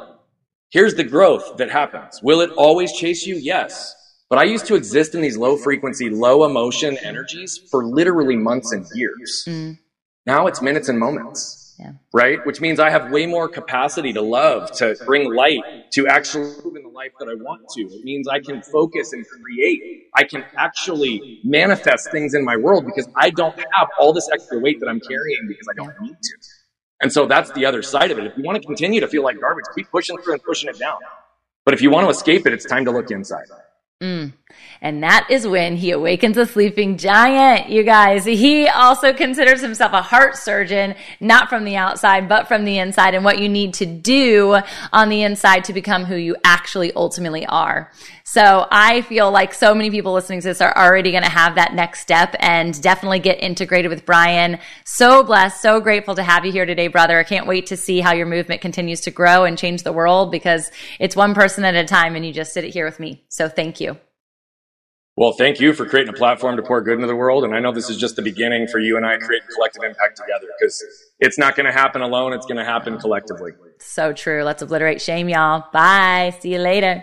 [0.70, 2.22] Here's the growth that happens.
[2.22, 3.36] Will it always chase you?
[3.36, 3.94] Yes.
[4.30, 8.72] But I used to exist in these low frequency, low emotion energies for literally months
[8.72, 9.44] and years.
[9.48, 9.78] Mm.
[10.26, 11.92] Now it's minutes and moments Yeah.
[12.12, 12.44] right?
[12.44, 15.62] Which means I have way more capacity to love, to bring light,
[15.92, 17.80] to actually live in the life that I want to.
[17.80, 19.82] It means I can focus and create.
[20.14, 24.58] I can actually manifest things in my world because I don't have all this extra
[24.58, 26.34] weight that I'm carrying because I don't need to.
[27.00, 28.26] And so that's the other side of it.
[28.26, 30.78] If you want to continue to feel like garbage, keep pushing through and pushing it
[30.78, 30.98] down.
[31.64, 33.46] But if you want to escape it, it's time to look inside.
[34.00, 34.32] 嗯。
[34.80, 38.24] And that is when he awakens a sleeping giant, you guys.
[38.24, 43.14] He also considers himself a heart surgeon, not from the outside, but from the inside,
[43.14, 44.58] and what you need to do
[44.92, 47.90] on the inside to become who you actually ultimately are.
[48.22, 51.56] So I feel like so many people listening to this are already going to have
[51.56, 54.58] that next step and definitely get integrated with Brian.
[54.84, 57.18] So blessed, so grateful to have you here today, brother.
[57.18, 60.30] I can't wait to see how your movement continues to grow and change the world
[60.30, 60.70] because
[61.00, 63.24] it's one person at a time and you just sit it here with me.
[63.28, 63.98] So thank you.
[65.18, 67.42] Well, thank you for creating a platform to pour good into the world.
[67.42, 70.16] And I know this is just the beginning for you and I creating collective impact
[70.16, 70.80] together because
[71.18, 72.32] it's not going to happen alone.
[72.34, 73.50] It's going to happen collectively.
[73.80, 74.44] So true.
[74.44, 75.64] Let's obliterate shame, y'all.
[75.72, 76.36] Bye.
[76.38, 77.02] See you later.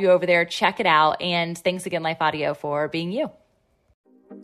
[0.01, 0.43] you over there.
[0.43, 1.21] Check it out.
[1.21, 3.31] And thanks again, Life Audio, for being you.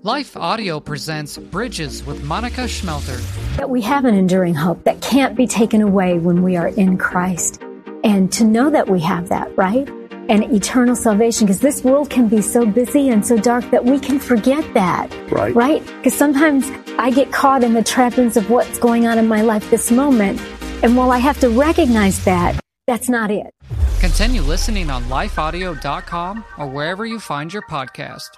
[0.03, 3.18] Life Audio presents Bridges with Monica Schmelter.
[3.58, 6.97] that we have an enduring hope that can't be taken away when we are in
[6.97, 7.62] Christ.
[8.03, 9.89] And to know that we have that, right?
[10.30, 13.97] And eternal salvation, because this world can be so busy and so dark that we
[13.97, 15.10] can forget that.
[15.32, 15.55] Right.
[15.55, 15.86] Right?
[15.86, 19.70] Because sometimes I get caught in the trappings of what's going on in my life
[19.72, 20.39] this moment.
[20.84, 23.54] And while I have to recognize that, that's not it.
[24.00, 28.30] Continue listening on lifeaudio.com or wherever you find your podcast.